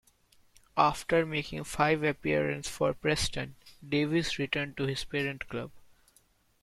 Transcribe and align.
After 0.77 1.27
making 1.27 1.63
five 1.65 2.01
appearance 2.01 2.67
for 2.67 2.95
Preston, 2.95 3.53
Davies 3.87 4.39
returned 4.39 4.75
to 4.77 4.87
his 4.87 5.03
parent 5.03 5.47
club. 5.47 5.69